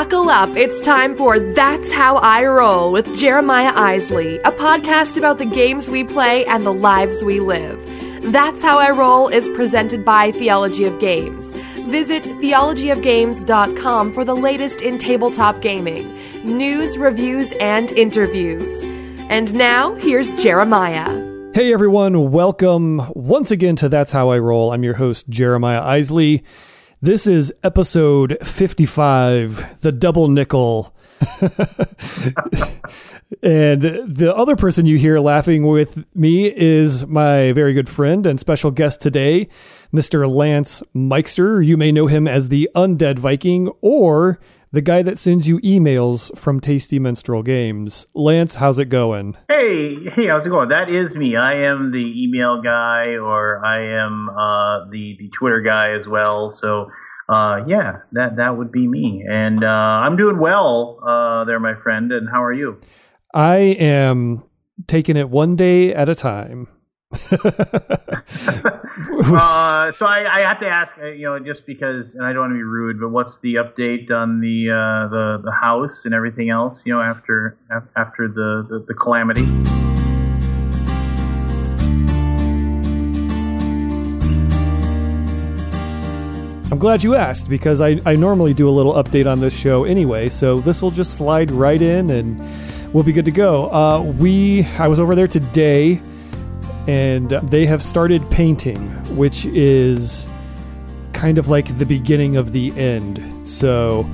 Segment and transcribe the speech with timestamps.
[0.00, 0.56] Buckle up.
[0.56, 5.90] It's time for That's How I Roll with Jeremiah Isley, a podcast about the games
[5.90, 7.78] we play and the lives we live.
[8.32, 11.54] That's How I Roll is presented by Theology of Games.
[11.90, 16.06] Visit theologyofgames.com for the latest in tabletop gaming,
[16.44, 18.82] news, reviews, and interviews.
[19.28, 21.28] And now, here's Jeremiah.
[21.52, 24.72] Hey everyone, welcome once again to That's How I Roll.
[24.72, 26.42] I'm your host, Jeremiah Isley.
[27.02, 30.94] This is episode 55, the double nickel.
[33.42, 38.38] and the other person you hear laughing with me is my very good friend and
[38.38, 39.48] special guest today,
[39.94, 40.30] Mr.
[40.30, 41.64] Lance Myxter.
[41.64, 44.38] You may know him as the Undead Viking or
[44.72, 48.06] the guy that sends you emails from Tasty Minstrel Games.
[48.14, 49.36] Lance, how's it going?
[49.48, 50.68] Hey, hey, how's it going?
[50.68, 51.34] That is me.
[51.34, 56.50] I am the email guy, or I am uh, the the Twitter guy as well.
[56.50, 56.90] So,
[57.30, 59.24] uh, yeah, that that would be me.
[59.28, 62.10] And uh, I'm doing well uh, there, my friend.
[62.10, 62.80] And how are you?
[63.32, 64.42] I am
[64.88, 66.66] taking it one day at a time.
[67.32, 67.36] uh,
[69.92, 72.52] so I, I, have to ask, uh, you know, just because, and I don't want
[72.52, 76.50] to be rude, but what's the update on the uh, the the house and everything
[76.50, 76.82] else?
[76.84, 77.58] You know, after
[77.96, 79.46] after the, the, the calamity.
[86.80, 90.28] Glad you asked because I, I normally do a little update on this show anyway,
[90.28, 92.40] so this will just slide right in and
[92.92, 93.70] we'll be good to go.
[93.70, 96.00] Uh, we I was over there today
[96.88, 100.26] and they have started painting, which is
[101.12, 103.48] kind of like the beginning of the end.
[103.48, 104.08] So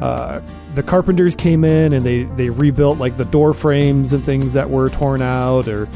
[0.00, 0.40] uh,
[0.74, 4.70] the carpenters came in and they, they rebuilt like the door frames and things that
[4.70, 5.86] were torn out, or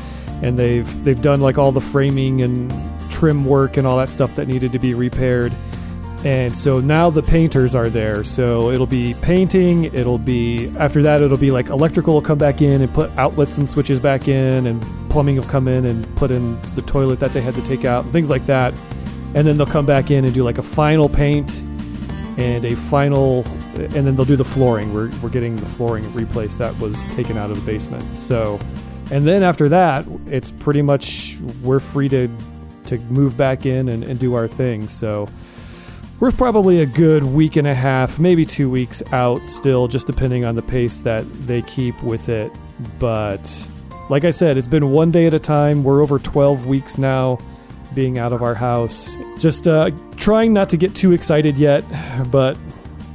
[0.42, 2.70] and they've they've done like all the framing and
[3.10, 5.52] trim work and all that stuff that needed to be repaired.
[6.24, 8.24] And so now the painters are there.
[8.24, 9.84] So it'll be painting.
[9.84, 11.22] It'll be after that.
[11.22, 14.66] It'll be like electrical will come back in and put outlets and switches back in,
[14.66, 17.86] and plumbing will come in and put in the toilet that they had to take
[17.86, 18.74] out, and things like that.
[19.34, 21.62] And then they'll come back in and do like a final paint
[22.36, 24.92] and a final, and then they'll do the flooring.
[24.92, 28.16] We're we're getting the flooring replaced that was taken out of the basement.
[28.16, 28.60] So,
[29.10, 32.28] and then after that, it's pretty much we're free to
[32.86, 34.88] to move back in and, and do our thing.
[34.88, 35.28] So
[36.20, 40.44] we're probably a good week and a half, maybe two weeks out still, just depending
[40.44, 42.52] on the pace that they keep with it.
[42.98, 43.68] But
[44.10, 45.82] like I said, it's been one day at a time.
[45.82, 47.38] We're over 12 weeks now
[47.94, 49.16] being out of our house.
[49.38, 51.84] Just uh, trying not to get too excited yet,
[52.30, 52.56] but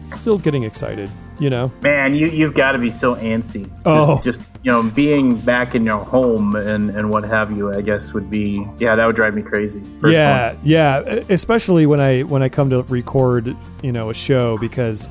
[0.05, 1.09] still getting excited
[1.39, 1.71] you know?
[1.81, 3.69] Man you you've got to be so antsy.
[3.85, 4.21] Oh.
[4.23, 7.81] Just, just, you know being back in your home and and what have you i
[7.81, 12.41] guess would be yeah that would drive me crazy yeah yeah especially when i when
[12.41, 15.07] i come to record you know a show because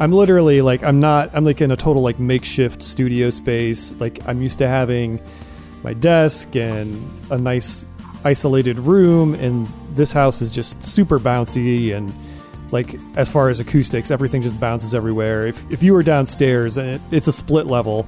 [0.00, 3.92] i'm literally like i'm not i'm like in a total like makeshift studio space.
[3.92, 5.18] Like i'm used to having
[5.82, 7.86] my desk and a nice
[8.22, 12.12] isolated room and this house is just super bouncy and
[12.72, 15.46] like as far as acoustics, everything just bounces everywhere.
[15.46, 18.06] If if you were downstairs, and it, it's a split level,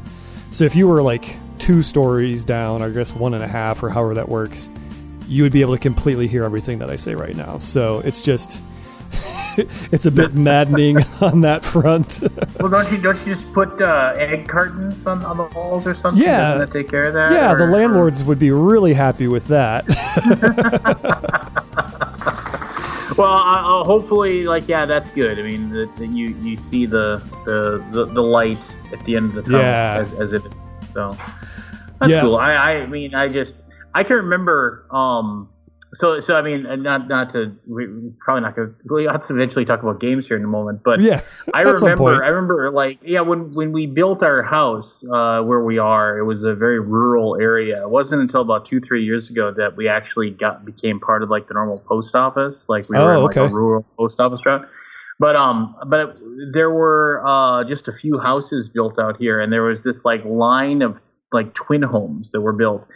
[0.50, 3.88] so if you were like two stories down, I guess one and a half or
[3.88, 4.68] however that works,
[5.28, 7.58] you would be able to completely hear everything that I say right now.
[7.58, 8.60] So it's just.
[9.92, 12.20] it's a bit maddening on that front.
[12.60, 15.94] well, don't you don't you just put uh, egg cartons on, on the walls or
[15.94, 16.22] something?
[16.22, 17.32] Yeah, Doesn't that take care of that?
[17.32, 18.24] Yeah, or, the landlords or?
[18.24, 19.84] would be really happy with that.
[23.22, 25.38] Well, uh, hopefully, like yeah, that's good.
[25.38, 28.58] I mean, the, the, you you see the, the, the the light
[28.92, 29.98] at the end of the tunnel yeah.
[30.00, 31.16] as, as if it's so.
[32.00, 32.20] That's yeah.
[32.22, 32.36] cool.
[32.36, 33.56] I I mean, I just
[33.94, 35.51] I can remember um
[35.94, 37.86] so, so I mean, not not to we
[38.20, 40.80] probably not going to we have to eventually talk about games here in a moment,
[40.82, 41.20] but yeah,
[41.52, 45.76] I remember I remember like yeah when when we built our house uh, where we
[45.76, 47.82] are, it was a very rural area.
[47.82, 51.28] It wasn't until about two three years ago that we actually got became part of
[51.28, 53.52] like the normal post office, like we were oh, in like okay.
[53.52, 54.66] a rural post office route.
[55.18, 56.16] But um, but
[56.52, 60.24] there were uh, just a few houses built out here, and there was this like
[60.24, 60.98] line of
[61.32, 62.86] like twin homes that were built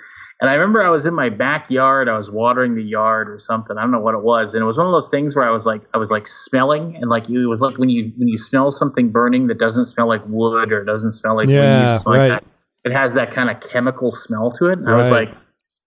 [0.41, 3.79] and I remember I was in my backyard, I was watering the yard or something.
[3.79, 4.53] I don't know what it was.
[4.53, 6.97] And it was one of those things where I was like I was like smelling
[6.97, 10.09] and like it was like when you when you smell something burning that doesn't smell
[10.09, 12.31] like wood or doesn't smell like yeah, leaves, right.
[12.33, 12.45] Like
[12.85, 14.79] it has that kind of chemical smell to it.
[14.79, 14.95] And right.
[14.95, 15.37] I was like,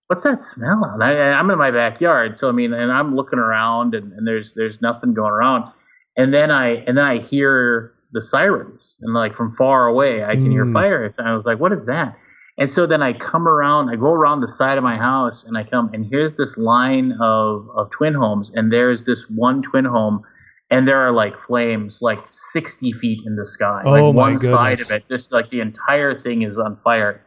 [0.07, 0.83] what's that smell?
[0.83, 4.27] And I, am in my backyard, so I mean, and I'm looking around, and, and
[4.27, 5.71] there's there's nothing going around.
[6.17, 10.33] And then I and then I hear the sirens, and like from far away, I
[10.35, 10.51] can Mm.
[10.51, 11.19] hear fires.
[11.19, 12.17] And I was like, what is that?
[12.59, 15.57] And so then I come around, I go around the side of my house, and
[15.57, 19.85] I come, and here's this line of of twin homes, and there's this one twin
[19.85, 20.23] home
[20.71, 23.81] and there are like flames like 60 feet in the sky.
[23.85, 27.25] Oh, like my one side of it, just like the entire thing is on fire.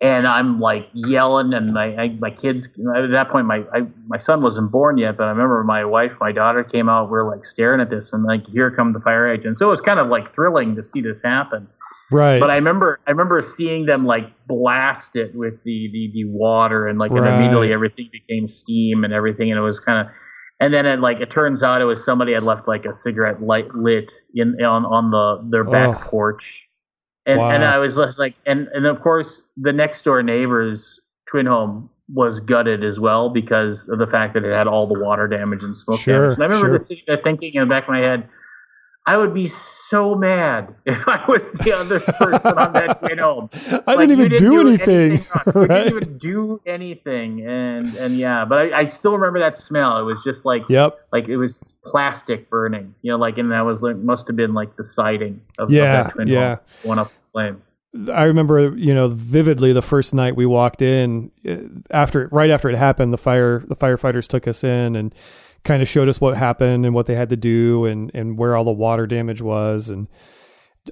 [0.00, 4.16] And I'm like yelling, and my I, my kids at that point, my I, my
[4.16, 7.10] son wasn't born yet, but I remember my wife, my daughter came out.
[7.10, 9.58] We are like staring at this, and like here come the fire agents.
[9.58, 11.68] So it was kind of like thrilling to see this happen.
[12.10, 12.40] Right.
[12.40, 16.86] But I remember I remember seeing them like blast it with the the, the water,
[16.86, 20.12] and like and immediately everything became steam and everything, and it was kind of.
[20.60, 23.42] And then it like it turns out it was somebody had left like a cigarette
[23.42, 26.08] light lit in on on the their back Oh.
[26.08, 26.68] porch,
[27.26, 27.50] and Wow.
[27.50, 30.98] and I was just like and and of course the next door neighbor's
[31.30, 34.98] twin home was gutted as well because of the fact that it had all the
[34.98, 36.34] water damage and smoke Sure, damage.
[36.36, 36.96] And I remember sure.
[36.96, 38.26] just uh, thinking in the back of my head,
[39.08, 43.48] I would be so mad if I was the other person on that twin home.
[43.86, 45.10] I Like, didn't even do anything.
[45.34, 45.42] wrong.
[45.46, 45.84] You right?
[45.84, 49.98] didn't even do anything, and and yeah, but I, I still remember that smell.
[49.98, 50.98] It was just like Yep.
[51.12, 54.52] like it was plastic burning, you know, like and that was like must have been
[54.52, 56.56] like the siding of, Yeah, of yeah.
[56.84, 57.62] going up flame.
[58.12, 61.56] I remember, you know, vividly the first night we walked in uh,
[61.90, 65.14] after right after it happened, the fire the firefighters took us in and
[65.64, 68.56] kind of showed us what happened and what they had to do and and where
[68.56, 69.88] all the water damage was.
[69.88, 70.08] And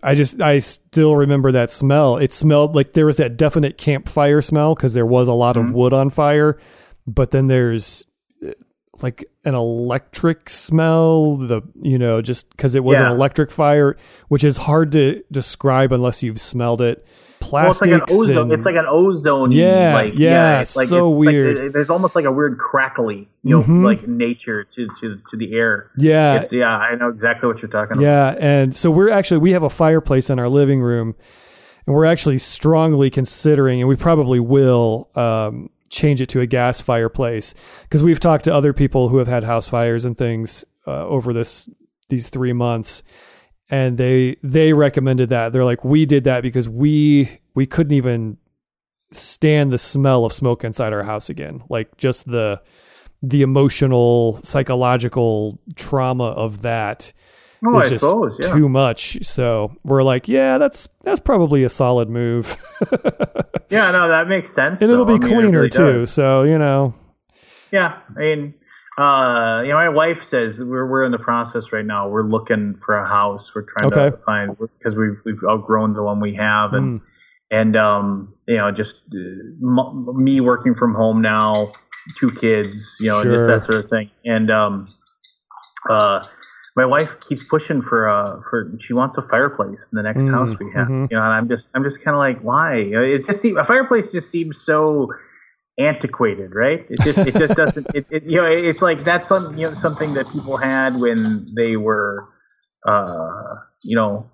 [0.02, 2.16] I just I still remember that smell.
[2.16, 5.72] It smelled like there was that definite campfire smell because there was a lot of
[5.72, 6.58] wood on fire,
[7.06, 8.06] but then there's
[8.46, 8.52] uh,
[9.02, 13.94] like an electric smell the you know just because it was an electric fire
[14.28, 17.06] which is hard to describe unless you've smelled it
[17.52, 18.38] Well, it's like an ozone.
[18.44, 19.52] and- It's like an ozone.
[19.52, 21.72] Yeah, like, yeah, it's like so it's like- weird.
[21.72, 23.84] there's almost like a weird crackly, you know, Mhm.
[23.84, 25.90] like nature to to to the air.
[25.96, 28.02] yeah It's, yeah, I know exactly what you're talking about.
[28.02, 31.14] Yeah, and so we're actually we have a fireplace in our living room,
[31.86, 36.80] and we're actually strongly considering, and we probably will um, change it to a gas
[36.80, 41.06] fireplace because we've talked to other people who have had house fires and things uh,
[41.06, 41.68] over this
[42.08, 43.02] these three months,
[43.70, 48.36] and they they recommended that they're like we did that because we we couldn't even
[49.12, 52.60] stand the smell of smoke inside our house again, like just the
[53.22, 57.12] the emotional psychological trauma of that
[57.64, 58.38] Oh, is I just suppose.
[58.40, 58.52] Yeah.
[58.52, 59.24] too much.
[59.24, 62.54] So we're like, yeah, that's that's probably a solid move,
[63.70, 64.80] Yeah, no, that makes sense.
[64.82, 66.06] and it'll be I mean, it cleaner really too.
[66.06, 66.94] So you know,
[67.72, 68.54] Yeah, I mean,
[68.98, 72.08] uh, you know, my wife says we're we're in the process right now.
[72.08, 73.54] We're looking for a house.
[73.54, 74.10] We're trying Okay.
[74.10, 77.00] to find because we've we've outgrown the one we have, and Mm.
[77.50, 79.19] and um, you know, just uh,
[79.62, 81.72] m- me working from home now,
[82.19, 84.10] two kids, you know, and just that sort of thing.
[84.25, 84.94] And um,
[85.90, 86.25] uh,
[86.76, 90.31] my wife keeps pushing for uh for she wants a fireplace in the next Mm,
[90.31, 90.88] house we have.
[90.88, 91.10] mhm.
[91.10, 92.76] You know, and I'm just I'm just kind of like, why?
[92.76, 95.08] It just seems a fireplace just seems so
[95.78, 96.84] antiquated, right?
[96.90, 97.88] It just it just doesn't.
[97.93, 101.52] It, it you know it's like that's some you know something that people had when
[101.56, 102.28] they were,
[102.87, 104.31] uh, you know,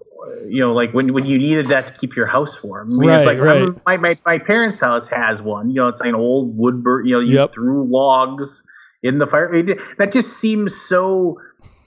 [0.49, 2.95] you know like when when you needed that to keep your house warm.
[2.95, 3.69] I mean, Right, it's like right.
[3.87, 5.69] my, my my parents' house has one.
[5.71, 7.07] You know, it's like an old wood burn.
[7.07, 7.51] You know, you Yep.
[7.55, 8.63] threw logs
[9.03, 9.53] in the fire.
[9.55, 11.39] It, that just seems so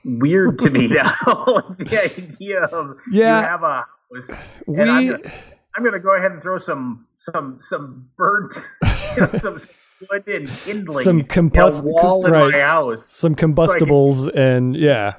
[0.04, 1.14] weird to me now.
[1.80, 3.40] the idea of Yeah.
[3.40, 4.38] you have a house
[4.68, 5.18] we
[5.76, 8.54] I'm, gonna- go ahead and throw some some some burnt
[9.16, 9.60] you know, some
[10.10, 12.52] wood and kindling Some in combust- wall in right.
[12.52, 13.06] my house.
[13.06, 15.16] some combustibles and yeah,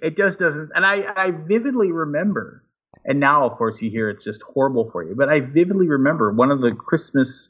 [0.00, 0.70] It just doesn't.
[0.74, 2.64] And I I vividly remember.
[3.04, 5.14] And now, of course, you hear it's just horrible for you.
[5.16, 7.48] But I vividly remember one of the Christmas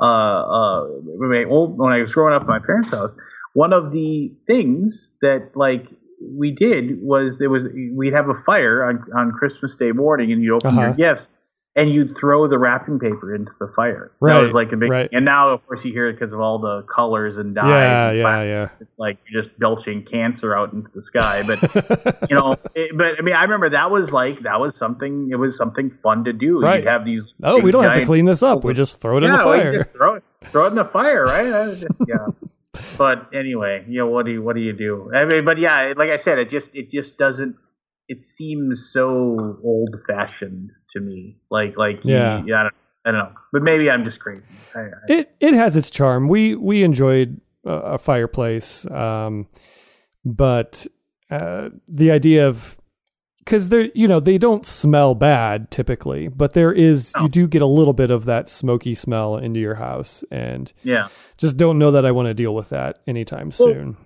[0.00, 3.14] uh uh when I, when I was growing up at my parents' house.
[3.54, 5.86] One of the things that like
[6.30, 10.42] we did was there was we'd have a fire on on Christmas Day morning, and
[10.42, 10.92] you'd open your Uh-huh.
[10.94, 11.30] gifts.
[11.74, 14.12] And you'd throw the wrapping paper into the fire.
[14.20, 14.90] That was like a big.
[14.90, 15.08] right.
[15.10, 17.64] And now, of course, you hear it because of all the colors and dyes.
[17.66, 18.68] yeah, and yeah, yeah.
[18.78, 21.42] It's like you're just belching cancer out into the sky.
[21.42, 21.62] But
[22.30, 25.30] you know, it, but I mean, I remember that was like that was something.
[25.32, 26.60] It was something fun to do.
[26.60, 26.80] Right.
[26.80, 27.32] You'd have these.
[27.42, 28.64] Oh, we don't have to clean this up.
[28.64, 29.72] We just throw it in the yeah, fire.
[29.72, 31.80] just throw it, throw it in the fire, right?
[31.80, 32.26] Just yeah.
[32.98, 35.10] but anyway, you know, what do you what do you do?
[35.14, 37.56] I mean, but yeah, like I said, it just it just doesn't.
[38.08, 41.38] It seems so old fashioned to me.
[41.50, 42.42] Like like you- Yeah.
[42.44, 42.56] yeah.
[42.60, 42.74] I don't,
[43.04, 44.52] I don't know, but maybe I'm just crazy.
[44.74, 46.28] I, I, it it has its charm.
[46.28, 49.48] We we enjoyed a, a fireplace, um,
[50.24, 50.86] but
[51.30, 52.78] uh, the idea of
[53.44, 57.22] because they're you know they don't smell bad typically, but there is No.
[57.22, 61.08] you do get a little bit of that smoky smell into your house, and yeah.
[61.38, 63.96] just don't know that I want to deal with that anytime soon.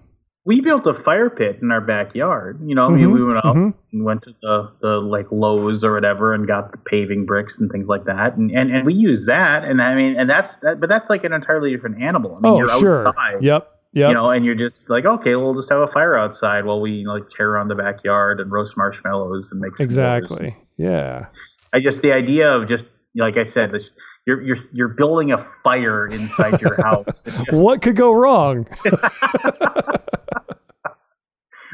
[0.49, 2.61] we built a fire pit in our backyard.
[2.65, 3.75] You know, I mean, Mhm, we went out mhm.
[3.93, 7.69] and went to the, the like Lowe's or whatever and got the paving bricks and
[7.71, 9.65] things like that, and and, and we use that.
[9.65, 12.37] And I mean, and that's that, but that's like an entirely different animal.
[12.37, 13.43] I mean, oh you're sure, outside.
[13.43, 14.09] yep, Yep.
[14.09, 17.07] You know, and you're just like, okay, we'll just have a fire outside while we
[17.07, 20.55] like tear around the backyard and roast marshmallows and make exactly.
[20.77, 21.29] Yeah.
[21.73, 23.73] I just the idea of just like I said,
[24.27, 27.25] you're you're you're building a fire inside your house.
[27.25, 28.67] Just- What could go wrong?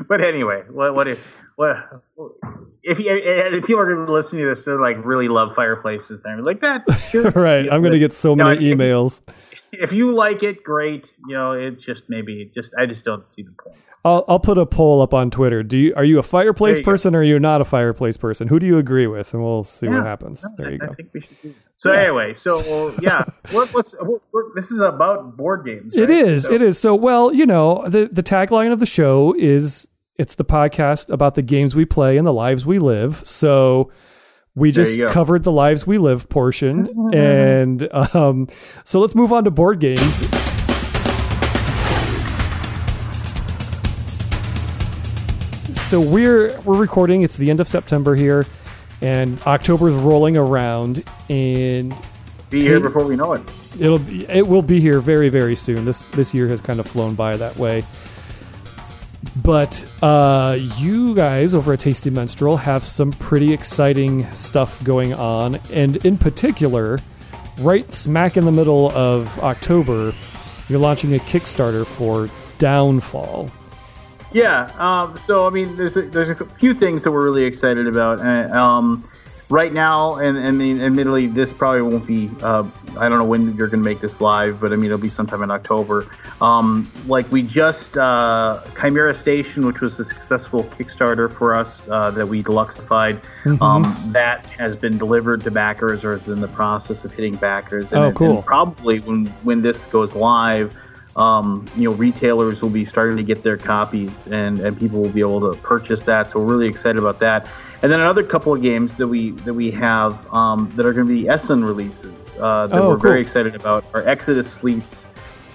[0.09, 1.77] but anyway, what what if what
[2.85, 6.21] if, you, if people are going to listen to this, they're like really love fireplaces.
[6.23, 6.85] They're like that.
[7.35, 7.69] right.
[7.69, 9.23] I'm going to get so many if- emails.
[9.73, 11.17] If you like it, great.
[11.27, 13.77] You know, it just maybe just I just don't see the point.
[14.05, 15.63] I'll, I'll put a poll up on Twitter.
[15.63, 16.91] Do you are you a fireplace you go.
[16.91, 18.49] person or are you not a fireplace person?
[18.49, 19.33] Who do you agree with?
[19.33, 20.43] And we'll see what happens.
[20.43, 20.95] No, There I, you I go.
[20.95, 21.65] think we should do that.
[21.77, 25.95] So anyway, so yeah, what, what's what, what, this is about board games.
[25.95, 26.11] It right?
[26.11, 26.45] is.
[26.45, 26.79] So- It is.
[26.79, 31.37] So, well, you know, the the tagline of the show is it's the podcast about
[31.37, 33.25] the games we play and the lives we live.
[33.25, 33.91] So,
[34.55, 38.49] we just covered the lives we live portion, and um,
[38.85, 40.23] so let's move on to board games.
[45.75, 47.23] So we're we're recording.
[47.23, 48.47] It's the end of September here,
[49.03, 51.95] and October's rolling around, and
[52.49, 53.43] Be here Take- before we know it.
[53.79, 55.85] it'll be, it will be here very very soon.
[55.85, 57.85] This this year has kind of flown by that way.
[59.43, 65.57] But uh, you guys over at Tasty Minstrel have some pretty exciting stuff going on,
[65.73, 66.99] and in particular,
[67.59, 70.13] right smack in the middle of October,
[70.69, 73.51] you're launching a Kickstarter for Downfall.
[74.33, 74.71] Yeah.
[74.79, 78.21] Um, so I mean, there's a, there's a few things that we're really excited about.
[78.21, 79.09] Uh, um,
[79.53, 82.31] right now, and and I mean, admittedly, this probably won't be.
[82.43, 82.65] Uh,
[82.97, 85.11] I don't know when you're going to make this live, but I mean, it'll be
[85.11, 86.07] sometime in October.
[86.41, 92.11] Um, like we just uh, Chimera Station, which was a successful Kickstarter for us uh,
[92.13, 93.21] that we deluxified.
[93.61, 93.83] Um,
[94.13, 97.93] that has been delivered to backers, or is in the process of hitting backers.
[97.93, 98.43] And, Oh, and cool.
[98.43, 100.75] probably when when this goes live
[101.17, 105.11] um, you know, retailers will be starting to get their copies, and, and people will
[105.11, 106.31] be able to purchase that.
[106.31, 107.49] So we're really excited about that.
[107.83, 111.07] And then another couple of games that we that we have um, that are going
[111.07, 115.09] to be Essen releases uh, that Oh, we're very excited about are Exodus Fleets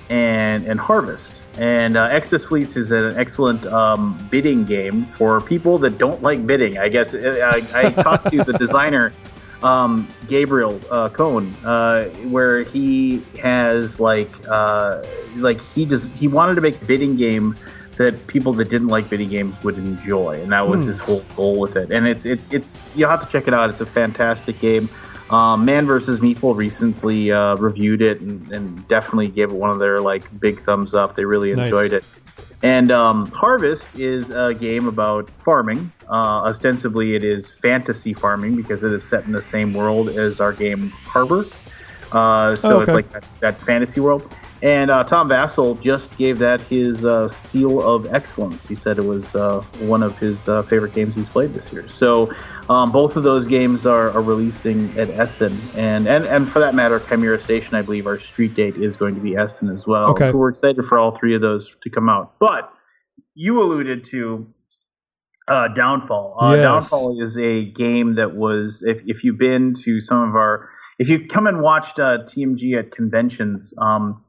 [0.10, 1.32] and and Harvest.
[1.58, 6.46] And uh, Exodus Fleets is an excellent um, bidding game for people that don't like
[6.46, 6.78] bidding.
[6.78, 9.12] I guess I, I talked to the designer
[9.64, 15.04] um, Gabriel uh, Cohn, uh, where he has like uh,
[15.38, 17.56] like he does he wanted to make a bidding game
[17.98, 20.88] that people that didn't like bidding games would enjoy, and that was Hmm.
[20.90, 21.92] his whole goal with it.
[21.92, 23.70] And it's it, it's you have to check it out.
[23.72, 24.88] It's a fantastic game.
[25.32, 29.80] Um, Man versus Meeple recently uh, reviewed it and, and definitely gave it one of
[29.80, 31.16] their like big thumbs up.
[31.18, 31.66] They really Nice.
[31.66, 32.04] enjoyed it.
[32.64, 35.92] And um, Harvest is a game about farming.
[36.10, 40.40] Uh, ostensibly, it is fantasy farming because it is set in the same world as
[40.40, 41.46] our game Harbor.
[42.12, 44.34] Uh, so Oh, it's like that, that fantasy world.
[44.62, 48.66] And uh, Tom Vasel just gave that his uh, seal of excellence.
[48.66, 51.88] He said it was uh, one of his uh, favorite games he's played this year.
[51.88, 52.34] So
[52.70, 56.76] um, both of those games are, are releasing at Essen, and, and and for that
[56.76, 60.10] matter, Chimera Station, I believe our street date is going to be Essen as well.
[60.12, 60.32] Okay.
[60.32, 62.34] So we're excited for all three of those to come out.
[62.40, 62.72] But
[63.36, 64.48] you alluded to
[65.48, 66.38] uh, Downfall.
[66.42, 66.64] Uh, Yes.
[66.64, 71.08] Downfall is a game that was, if, if you've been to some of our, if
[71.08, 74.24] you come and watched uh, TMG at conventions, um,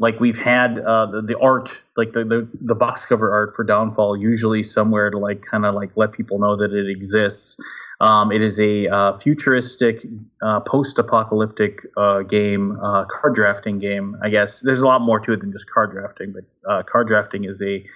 [0.00, 3.64] like we've had uh, the, the art, like the, the the box cover art for
[3.64, 7.56] Downfall, usually somewhere to like kind of like let people know that it exists.
[8.00, 10.04] Um, it is a uh, futuristic,
[10.42, 14.16] uh, post-apocalyptic uh, game, uh, card drafting game.
[14.20, 17.06] I guess there's a lot more to it than just card drafting, but uh, card
[17.06, 17.86] drafting is a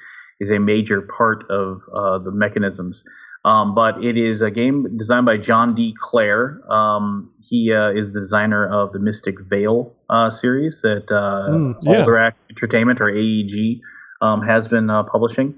[0.41, 1.83] is a major part of
[2.25, 3.03] the mechanisms.
[3.45, 5.95] Um, but it is a game designed by John D.
[6.01, 6.61] Clair.
[6.71, 11.77] Um, he uh, is the designer of the Mystic Vale uh, series that uh, Mm,
[11.83, 12.03] yeah.
[12.03, 13.81] Alderac Entertainment or AEG
[14.21, 15.55] um, has been uh, publishing.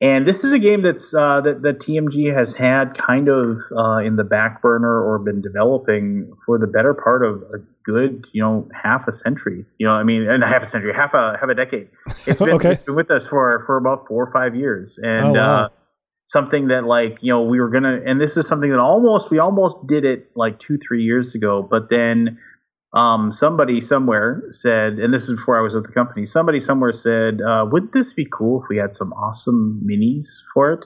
[0.00, 3.98] And this is a game that's uh, that, that TMG has had kind of uh,
[3.98, 8.42] in the back burner or been developing for the better part of a good, you
[8.42, 9.64] know, half a century.
[9.78, 11.88] You know, I mean, and half a century, half a half a decade.
[12.26, 12.72] It's been Okay.
[12.72, 15.70] it's been with us for for about four or five years, and Oh, wow.
[16.32, 19.38] Something that like you know we were gonna, and this is something that almost we
[19.38, 22.38] almost did it like two three years ago, but then
[22.94, 26.92] um, somebody somewhere said, and this is before I was at the company, somebody somewhere
[26.92, 30.84] said, uh, wouldn't this be cool if we had some awesome minis for it?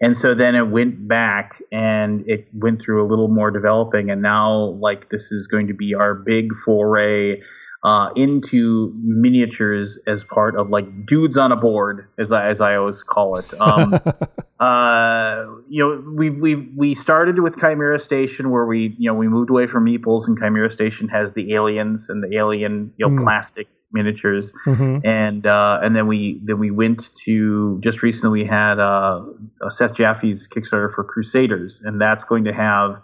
[0.00, 4.20] And so then it went back and it went through a little more developing, and
[4.20, 7.40] now like this is going to be our big foray
[7.84, 12.74] uh, into miniatures as part of like dudes on a board, as I as I
[12.76, 13.60] always call it.
[13.60, 14.00] Um,
[14.60, 19.28] uh, you know, we we we started with Chimera Station where we you know we
[19.28, 23.14] moved away from Meeples and Chimera Station has the aliens and the alien you know
[23.14, 23.22] Mm.
[23.22, 25.00] plastic miniatures, Mhm.
[25.04, 29.22] and uh, and then we then we went to just recently we had uh,
[29.62, 33.00] uh, Seth Jaffe's Kickstarter for Crusaders, and that's going to have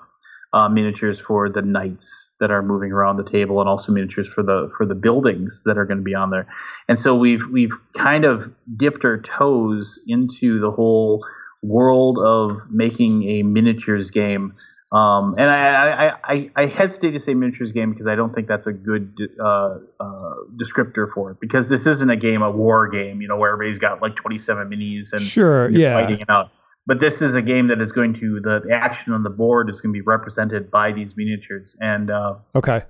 [0.53, 4.43] uh, miniatures for the knights that are moving around the table, and also miniatures for
[4.43, 6.47] the for the buildings that are going to be on there.
[6.89, 11.25] And so we've we've kind of dipped our toes into the whole
[11.65, 14.55] world of making a miniatures game.
[14.93, 18.47] Um, and I, I, I, I hesitate to say miniatures game because I don't think
[18.47, 21.41] that's a good uh, uh, descriptor for it.
[21.41, 24.69] Because this isn't a game, a war game, you know, where everybody's got like 27
[24.69, 26.01] minis and Sure, yeah.
[26.01, 26.51] fighting it out.
[26.87, 29.71] But this is a game that is going to the the action on the board
[29.71, 32.83] is going to be represented by these miniatures, and uh, Okay.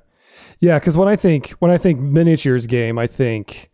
[0.58, 3.70] Yeah, because when I think when I think miniatures game, I think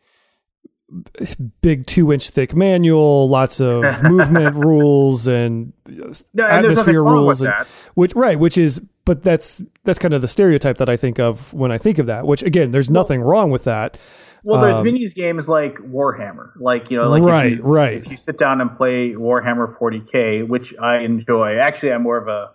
[1.62, 7.40] big two inch thick manual, lots of movement rules and No, and atmosphere wrong rules,
[7.40, 7.52] and,
[7.94, 11.52] which right, which is but that's that's kind of the stereotype that I think of
[11.52, 12.26] when I think of that.
[12.26, 13.98] Which again, there's nothing wrong with that.
[14.42, 17.98] Well, there's Um, minis games like Warhammer, like you know, like if right, you- right.
[17.98, 22.26] If you sit down and play Warhammer 40k, which I enjoy, actually, I'm more of
[22.28, 22.50] a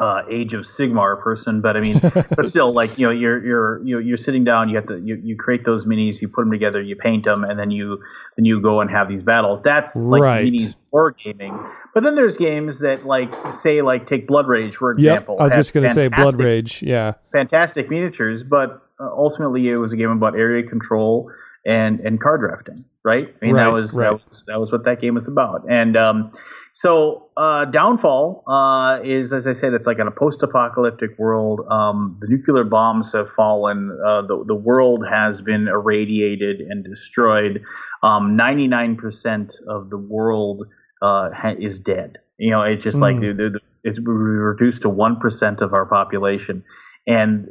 [0.00, 2.00] uh, Age of Sigmar person, but I mean,
[2.36, 5.20] but still, like you know, you're you're you're, you're sitting down, you have to you,
[5.22, 8.02] you create those minis, you put them together, you paint them, and then you
[8.36, 9.62] then you go and have these battles.
[9.62, 10.44] That's like Right.
[10.46, 11.58] minis war gaming.
[11.94, 15.36] But then there's games that like say like take Blood Rage for Yep, example.
[15.40, 16.82] I was just gonna say Blood Rage.
[16.82, 21.30] Yeah, fantastic miniatures, but uh, ultimately it was a game about area control
[21.66, 23.28] and and card drafting, right?
[23.40, 24.10] I mean Right, that was right.
[24.10, 25.64] that was that was what that game was about.
[25.68, 26.32] And um,
[26.72, 31.60] so uh, Downfall uh, is, as I said, it's like in a post-apocalyptic world.
[31.70, 33.96] Um, the nuclear bombs have fallen.
[34.04, 37.62] Uh, the the world has been irradiated and destroyed.
[38.02, 40.66] Um, Ninety-nine percent of the world
[41.00, 42.18] uh, ha- is dead.
[42.38, 43.36] You know, it's just like Mm.
[43.36, 46.64] the- the- it's reduced to one percent of our population
[47.06, 47.48] and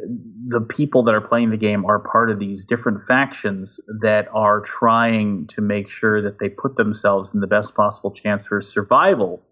[0.48, 4.62] the people that are playing the game are part of these different factions that are
[4.62, 9.44] trying to make sure that they put themselves in the best possible chance for survival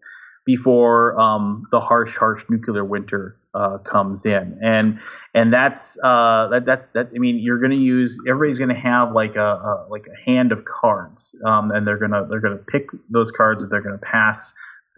[0.46, 5.00] before um, the harsh, harsh nuclear winter uh, comes in, and
[5.34, 8.82] and that's uh, that that that I mean you're going to use everybody's going to
[8.82, 12.58] have like a, a like a hand of cards, um, and they're gonna they're gonna
[12.58, 14.54] pick those cards that they're going to pass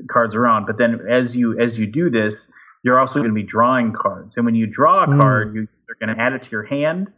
[0.07, 0.65] cards around.
[0.65, 2.49] But then as you as you do this,
[2.83, 5.17] you're also going to be drawing cards, and when you draw a Mm.
[5.17, 7.11] card, you, you're going to add it to your hand,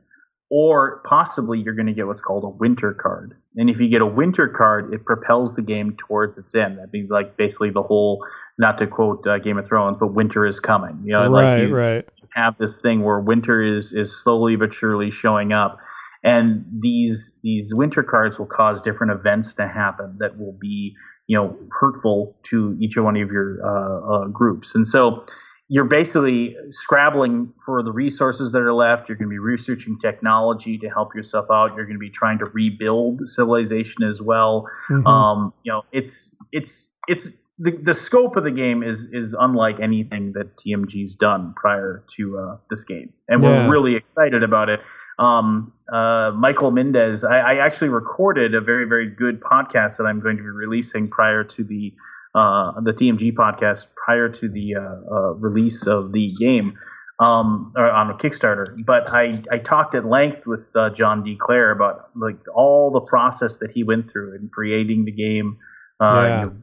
[0.50, 3.36] or possibly you're going to get what's called a winter card.
[3.58, 6.78] And if you get a winter card, it propels the game towards its end.
[6.78, 8.24] That'd be like basically the whole,
[8.58, 11.02] not to quote uh, Game of Thrones, but winter is coming.
[11.04, 12.06] You know, right, like you, right.
[12.36, 15.80] have this thing where winter is is slowly but surely showing up
[16.24, 20.94] and these these winter cards will cause different events to happen that will be
[21.28, 25.24] you know hurtful to each one of your uh, uh, groups and so
[25.68, 30.78] you're basically scrabbling for the resources that are left you're going to be researching technology
[30.78, 35.06] to help yourself out you're going to be trying to rebuild civilization as well Mhm.
[35.08, 39.80] um, you know, it's it's it's the, the scope of the game is is unlike
[39.80, 43.50] anything that TMG's done prior to uh, this game, and Yeah.
[43.50, 44.82] we're really excited about it.
[45.20, 50.20] Um, uh, Michael Mindes, I, I actually recorded a very very good podcast that I'm
[50.20, 51.94] going to be releasing prior to the
[52.36, 56.78] uh, the TMG podcast prior to the uh, uh, release of the game
[57.20, 58.78] um, or on a Kickstarter.
[58.86, 61.38] But I, I talked at length with uh, John D.
[61.40, 65.58] Clair about like all the process that he went through in creating the game,
[66.02, 66.40] uh, Yeah.
[66.42, 66.56] you know,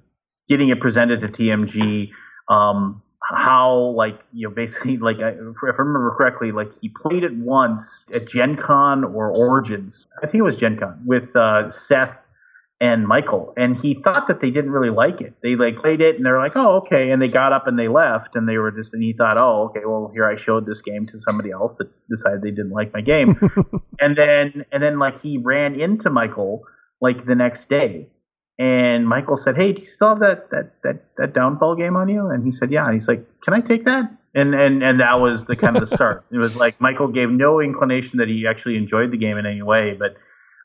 [0.49, 2.11] getting it presented to TMG,
[2.49, 7.23] um, how like you know basically like I, if I remember correctly, like he played
[7.25, 10.07] it once at Gen Con or Origins.
[10.23, 12.19] I think it was Gen Con with uh, Seth
[12.83, 15.35] and Michael, and he thought that they didn't really like it.
[15.41, 17.87] They like played it, and they're like, "Oh, okay," and they got up and they
[17.87, 20.83] left, and they were just, and he thought, "Oh, okay, well, here I showed this
[20.83, 23.39] game to somebody else that decided they didn't like my game,"
[24.01, 26.65] and then and then like he ran into Michael
[27.01, 28.09] like the next day,
[28.59, 32.09] and Michael said, "Hey, do you still have that that that that downfall game on
[32.09, 34.99] you?" And he said, "Yeah," and he's like, "Can I take that?" And and and
[34.99, 36.25] that was the kind of the start.
[36.33, 39.63] it was like Michael gave no inclination that he actually enjoyed the game in any
[39.63, 40.17] way, but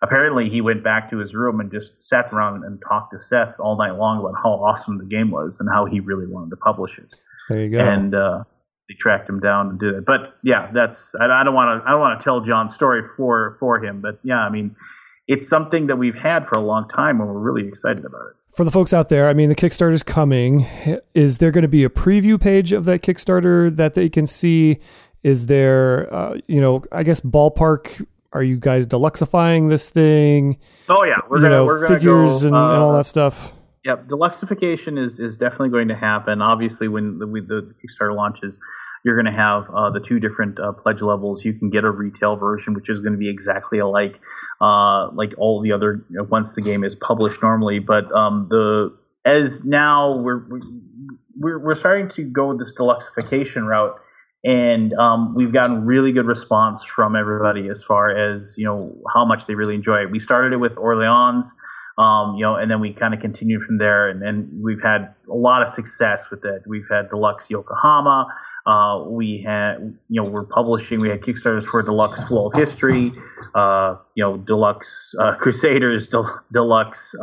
[0.01, 3.59] apparently he went back to his room and just sat around and talked to Seth
[3.59, 6.57] all night long about how awesome the game was and how he really wanted to
[6.57, 7.15] publish it.
[7.49, 7.79] there you go.
[7.79, 8.43] And uh,
[8.87, 10.05] they tracked him down and did it.
[10.05, 13.01] But yeah, that's I, I don't want to I don't want to tell John's story
[13.15, 14.01] for for him.
[14.01, 14.75] But yeah, I mean,
[15.27, 18.35] it's something that we've had for a long time, and we're really excited about it.
[18.55, 20.65] for the folks out there, I mean, the Kickstarter is coming.
[21.13, 24.79] Is there going to be a preview page of that Kickstarter that they can see?
[25.23, 28.05] Is there, uh, you know, I guess ballpark?
[28.33, 30.57] Are you guys deluxifying this thing?
[30.89, 33.05] Oh yeah, we're you gonna know, we're gonna figures go, and, uh, and all that
[33.05, 33.53] stuff.
[33.85, 36.41] Yep, deluxification is is definitely going to happen.
[36.41, 38.59] Obviously, when the, we, the Kickstarter launches,
[39.05, 41.45] you're going to have uh, the two different uh, pledge levels.
[41.45, 44.19] You can get a retail version, which is going to be exactly alike
[44.61, 47.79] uh, like all the other you know, once the game is published normally.
[47.79, 50.43] But um, the as now we're
[51.37, 53.99] we're we're starting to go this deluxeification route
[54.47, 59.25] and um, we've gotten really good response from everybody as far as you know how
[59.25, 60.09] much they really enjoy it.
[60.09, 61.53] We started it with Orleans,
[61.97, 65.13] um, you know, and then we kind of continued from there, and, and we've had
[65.29, 66.63] a lot of success with it.
[66.65, 68.33] We've had Deluxe Yokohama.
[68.65, 71.01] Uh, we had, you know, we're publishing.
[71.01, 73.11] We had Kickstarters for Deluxe World History,
[73.53, 77.13] uh, you know, Deluxe uh, Crusaders, Del- Deluxe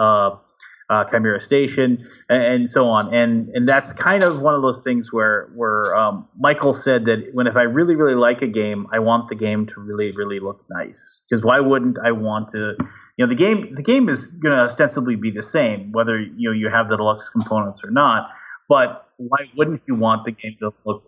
[0.91, 3.15] uh, Chimera Station, and, and, so on.
[3.15, 7.31] And and that's kind of one of those things where where um, Michael said that
[7.33, 10.41] when if I really really like a game, I want the game to really really
[10.41, 11.21] look nice.
[11.29, 12.77] Because why wouldn't I want to?
[13.17, 16.51] You know, the game the game is going to ostensibly be the same whether you
[16.51, 18.31] know you have the deluxe components or not.
[18.69, 21.05] But why wouldn't you want the game to look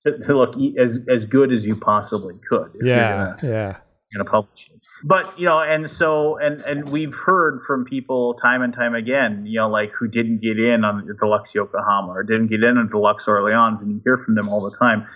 [0.00, 2.74] to, to look as as good as you possibly could?
[2.82, 3.76] Yeah, gonna, yeah.
[4.14, 4.74] Going to publish it
[5.04, 9.44] but you know, and so and and we've heard from people time and time again,
[9.46, 12.78] you know, like who didn't get in on the deluxe Yokohama or didn't get in
[12.78, 15.06] on deluxe Orleans, and you hear from them all the time.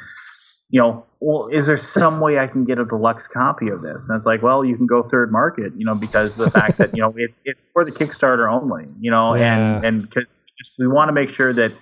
[0.71, 4.07] You know, well, is there some way I can get a deluxe copy of this?
[4.07, 6.95] And it's like, well, you can go third market, you know, because the fact that
[6.95, 9.77] you know it's it's for the Kickstarter only, you know, yeah.
[9.77, 10.39] and and because
[10.79, 11.73] we want to make sure that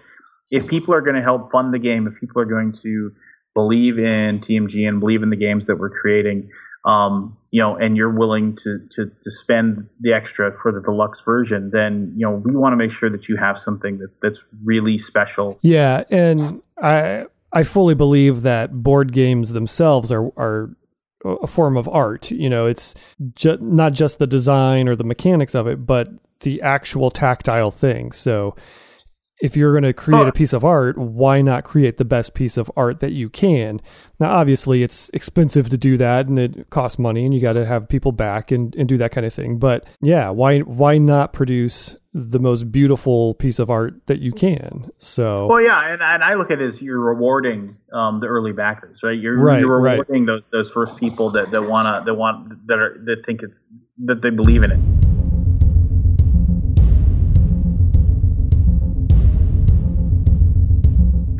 [0.52, 3.12] if people are going to help fund the game, if people are going to
[3.52, 6.50] believe in TMG and believe in the games that we're creating,
[6.87, 11.20] um, you know, and you're willing to, to, to spend the extra for the deluxe
[11.20, 14.44] version, then, you know, we want to make sure that you have something that's, that's
[14.64, 15.59] really special.
[15.62, 16.05] Yeah.
[16.11, 20.77] And I, I fully believe that board games themselves are, are
[21.25, 22.31] a form of art.
[22.31, 22.94] You know, it's
[23.35, 26.09] ju- not just the design or the mechanics of it, but
[26.40, 28.12] the actual tactile thing.
[28.12, 28.55] So,
[29.38, 32.57] if you're going to create a piece of art, why not create the best piece
[32.57, 33.83] of art that you can?
[34.18, 37.66] Now, obviously, it's expensive to do that, and it costs money, and you got to
[37.66, 39.59] have people back and, and do that kind of thing.
[39.59, 44.88] But yeah, why why not produce the most beautiful piece of art that you can?
[44.96, 48.53] So, well, yeah, and, and I look at it as you're rewarding um, the early
[48.53, 49.18] backers, right?
[49.18, 50.27] You're, right, you're rewarding right.
[50.27, 53.64] those those first people that that wanna that want that are that think it's
[54.07, 55.15] that they believe in it.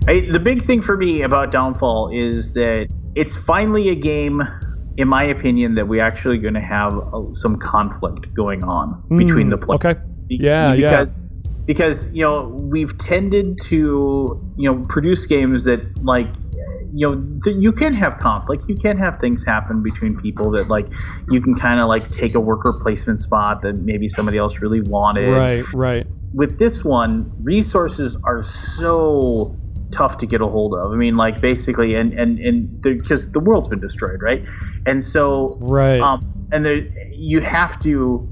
[0.09, 4.43] I, the big thing for me about Downfall is that it's finally a game,
[4.97, 9.19] in my opinion, that we're actually going to have a, some conflict going on mm,
[9.19, 9.85] between the players.
[9.85, 10.01] Okay.
[10.29, 11.23] Yeah, because, yeah.
[11.67, 16.29] Because you know we've tended to you know produce games that like
[16.93, 20.69] you know th- you can have conflict you can have things happen between people that
[20.69, 20.87] like
[21.29, 24.81] you can kind of like take a worker placement spot that maybe somebody else really
[24.81, 29.57] wanted right right with this one resources are so
[29.93, 30.93] tough to get a hold of.
[30.93, 34.45] I mean, like basically, and and and because the world's been destroyed, right?
[34.85, 36.01] And so, right.
[36.01, 36.21] Um,
[36.53, 38.29] and there, you have to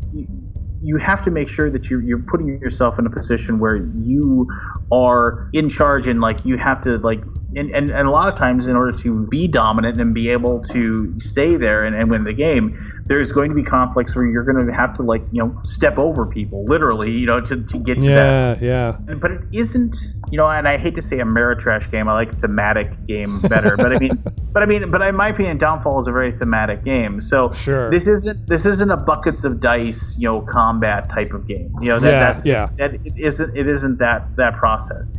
[0.84, 4.46] you have to make sure that you're, you're putting yourself in a position where you
[4.92, 7.22] are in charge and like you have to like
[7.56, 10.62] and, and, and a lot of times in order to be dominant and be able
[10.64, 14.44] to stay there and, and win the game there's going to be conflicts where you're
[14.44, 17.78] going to have to like you know step over people literally you know to, to
[17.78, 19.14] get to yeah, that yeah yeah.
[19.14, 19.96] but it isn't
[20.30, 23.76] you know and i hate to say a Ameritrash game i like thematic game better
[23.76, 26.84] but i mean but i mean but in my opinion downfall is a very thematic
[26.84, 31.32] game so sure this isn't this isn't a buckets of dice you know combat type
[31.32, 32.68] of game you know that, yeah, that's yeah.
[32.76, 35.12] that it isn't it isn't that that process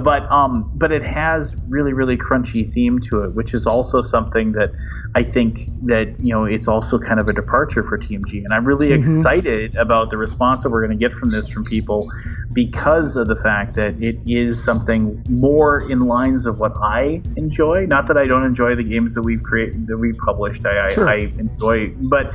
[0.00, 4.52] but um, but it has really really crunchy theme to it, which is also something
[4.52, 4.72] that
[5.14, 8.64] I think that you know it's also kind of a departure for TMG, and I'm
[8.64, 9.18] really mm-hmm.
[9.18, 12.10] excited about the response that we're going to get from this from people
[12.52, 17.86] because of the fact that it is something more in lines of what I enjoy.
[17.86, 20.64] Not that I don't enjoy the games that we've created that we've published.
[20.64, 21.08] I, sure.
[21.08, 22.32] I, I enjoy, but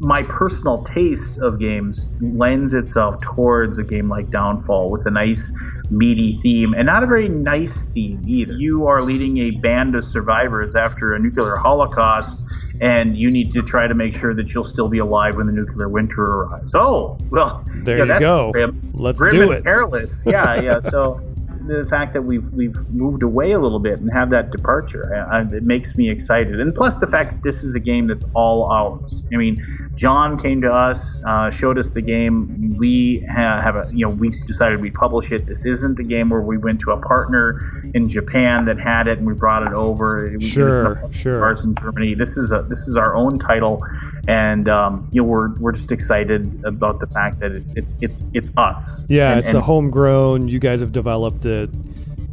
[0.00, 5.52] my personal taste of games lends itself towards a game like Downfall with a nice
[5.90, 8.52] meaty theme and not a very nice theme either.
[8.52, 12.38] You are leading a band of survivors after a nuclear holocaust
[12.80, 15.52] and you need to try to make sure that you'll still be alive when the
[15.52, 16.74] nuclear winter arrives.
[16.74, 18.52] Oh, well, there yeah, you go.
[18.52, 19.64] Grim, Let's grim do it.
[19.64, 20.24] Perilous.
[20.24, 20.80] Yeah, yeah.
[20.80, 21.20] So
[21.68, 25.40] the fact that we've we've moved away a little bit and have that departure, I,
[25.40, 26.58] I, it makes me excited.
[26.60, 29.22] And plus the fact that this is a game that's all ours.
[29.32, 32.76] I mean, John came to us, uh, showed us the game.
[32.78, 35.46] We ha- have a, you know, we decided we'd publish it.
[35.46, 39.18] This isn't a game where we went to a partner in Japan that had it
[39.18, 40.26] and we brought it over.
[40.26, 41.44] It, sure, sure.
[41.44, 42.14] Ours in Germany.
[42.14, 43.84] This is a this is our own title,
[44.28, 48.24] and um, you know we're we're just excited about the fact that it, it's it's
[48.34, 49.04] it's us.
[49.08, 50.48] Yeah, and, it's and, a homegrown.
[50.48, 51.70] You guys have developed it.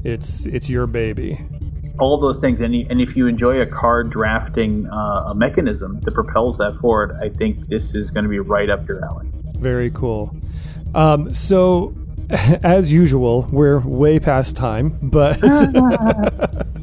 [0.04, 1.40] It's it's your baby.
[1.98, 2.60] all those things.
[2.60, 7.18] And, and if you enjoy a card drafting uh, a mechanism that propels that forward,
[7.22, 9.28] I think this is going to be right up your alley.
[9.58, 10.36] Very cool.
[10.94, 11.96] Um, so,
[12.30, 15.40] as usual, we're way past time, but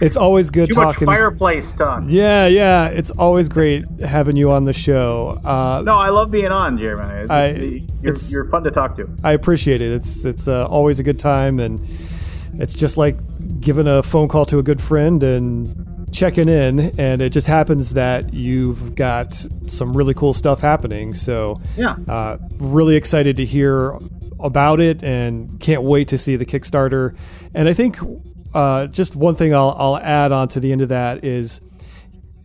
[0.00, 1.06] it's always good Too talking.
[1.06, 2.04] much fireplace talk.
[2.06, 5.38] Yeah, yeah, it's always great having you on the show.
[5.44, 7.22] Uh, No, I love being on, Jeremy.
[7.22, 9.08] It's, I- you're, you're fun to talk to.
[9.24, 9.92] I appreciate it.
[9.92, 11.80] It's it's uh, always a good time, and
[12.58, 13.16] it's just like
[13.60, 16.78] giving a phone call to a good friend and checking in.
[16.98, 19.34] And it just happens that you've got
[19.66, 21.14] some really cool stuff happening.
[21.14, 21.96] So Yeah.
[22.08, 23.98] uh, really excited to hear
[24.38, 27.16] about it, and can't wait to see the Kickstarter.
[27.54, 27.98] And I think
[28.56, 31.60] uh, just one thing I'll I'll add on to the end of that is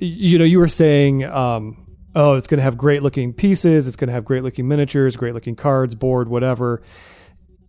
[0.02, 3.96] you know, you were saying, um, oh, it's going to have great looking pieces, it's
[3.96, 6.82] going to have great looking miniatures, great looking cards, board, whatever.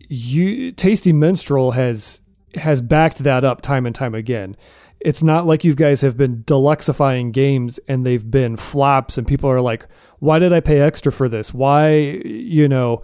[0.08, 2.20] You, Tasty Minstrel has
[2.54, 4.56] has backed that up time and time again.
[5.00, 9.50] It's not like you guys have been deluxifying games and they've been flops, and people
[9.50, 9.86] are like,
[10.18, 11.52] "Why did I pay extra for this?
[11.52, 13.02] Why, you know,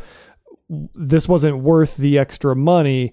[0.95, 3.13] this wasn't worth the extra money?"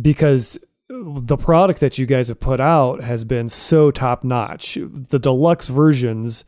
[0.00, 0.58] Because
[0.88, 4.78] the product that you guys have put out has been so top notch.
[4.80, 6.44] The deluxe versions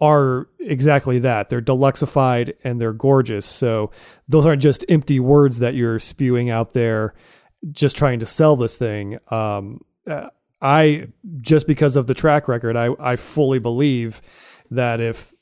[0.00, 1.48] are exactly that.
[1.48, 3.46] They're deluxeified and they're gorgeous.
[3.46, 3.90] So
[4.28, 7.14] those aren't just empty words that you're spewing out there
[7.70, 9.18] just trying to sell this thing.
[9.28, 10.28] Um, uh,
[10.60, 11.08] I
[11.40, 14.22] just because of the track record, I I fully believe
[14.70, 15.34] that if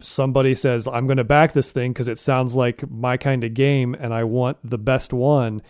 [0.00, 3.54] somebody says I'm going to back this thing because it sounds like my kind of
[3.54, 5.62] game and I want the best one,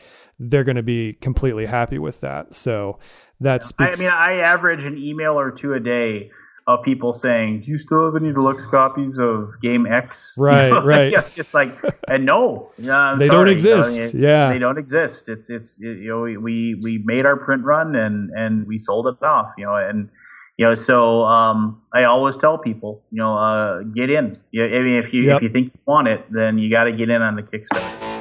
[0.50, 2.55] they're going to be completely happy with that.
[2.55, 2.98] So
[3.40, 6.31] that I mean, I average an email or two a day
[6.68, 10.68] of people saying, "Do you still have any deluxe copies of Game X?" You Right,
[10.70, 11.35] know, right.
[11.35, 11.76] just like,
[12.09, 14.52] and no, yeah, I'm They don't sorry, exist, uh, yeah.
[14.52, 15.28] they don't exist.
[15.28, 19.24] It's it's you know we we made our print run and and we sold it
[19.24, 19.48] off.
[19.59, 20.09] You know, and
[20.57, 24.38] you know so um, I always tell people, you know, uh, get in.
[24.52, 25.37] Yeah, I mean, if you Yep.
[25.38, 28.12] if you think you want it, then you got to get in on the Kickstarter.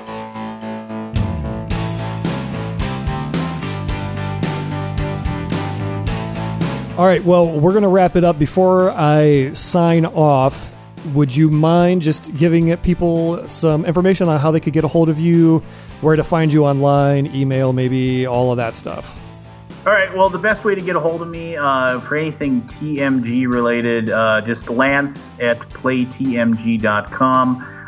[7.02, 8.38] All right, well, we're going to wrap it up.
[8.38, 10.72] Before I sign off,
[11.16, 15.10] would you mind just giving people some information on how they could get a hold
[15.10, 15.64] of you,
[16.02, 19.20] where to find you online, email, maybe all of that stuff?
[19.88, 20.16] All right.
[20.16, 24.12] Well, the best way to get a hold of me uh, for anything TMG related,
[24.12, 26.88] uh, just Lance at playtmg.com.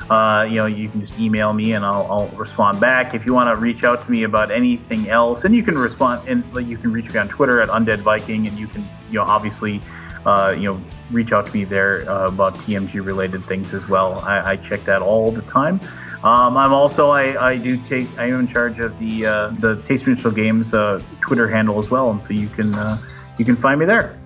[0.10, 3.14] Uh, you know, you can just email me and I'll, I'll respond back.
[3.14, 6.28] If you want to reach out to me about anything else, and you can respond,
[6.28, 9.26] and you can reach me on Twitter at Undead Viking, and you can, you know,
[9.26, 9.80] obviously,
[10.26, 14.20] uh, you know, reach out to me there uh, about TMG related things as well.
[14.20, 15.80] I, I check that all the time.
[16.24, 19.82] Um, I'm also I, I do take I am in charge of the uh, the
[19.84, 22.98] Taste Minstrel Games uh, Twitter handle as well, and so you can uh,
[23.38, 24.18] you can find me there.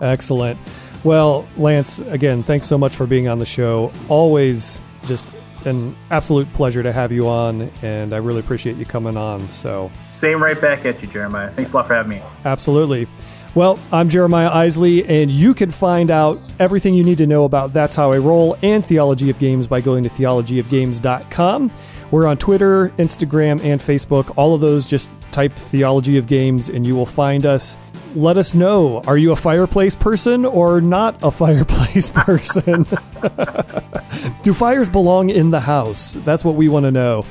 [0.00, 0.58] Excellent.
[1.02, 3.92] Well, Lance, again, thanks so much for being on the show.
[4.08, 5.26] Always just
[5.66, 9.48] an absolute pleasure to have you on, and I really appreciate you coming on.
[9.48, 11.50] So, Same right back at you, Jeremiah.
[11.52, 12.22] Thanks a lot for having me.
[12.44, 13.08] Absolutely.
[13.56, 17.72] Well, I'm Jeremiah Isley, and you can find out everything you need to know about
[17.72, 21.72] That's How I Roll and Theology of Games by going to theologyofgames.com.
[22.10, 24.30] We're on Twitter, Instagram, and Facebook.
[24.36, 27.78] All of those, just type Theology of Games and you will find us.
[28.14, 32.82] Let us know are you a fireplace person or not a fireplace person?
[34.42, 36.12] Do fires belong in the house?
[36.26, 37.24] That's what we want to know.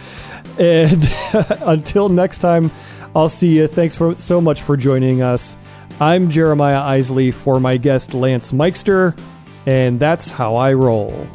[0.58, 1.08] And
[1.62, 2.72] until next time,
[3.16, 3.68] I'll see you.
[3.68, 5.56] Thanks for, so much for joining us.
[6.00, 9.18] I'm Jeremiah Isley for my guest Lance Myxter,
[9.66, 11.26] and that's how I roll.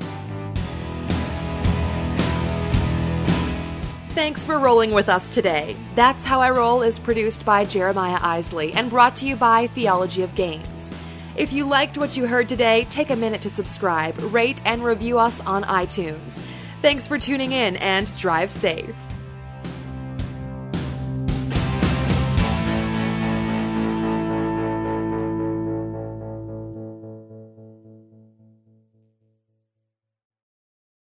[4.08, 5.76] Thanks for rolling with us today.
[5.94, 10.22] That's How I Roll is produced by Jeremiah Isley and brought to you by Theology
[10.22, 10.92] of Games.
[11.36, 15.18] If you liked what you heard today, take a minute to subscribe, rate, and review
[15.18, 16.38] us on iTunes.
[16.82, 18.94] Thanks for tuning in and drive safe.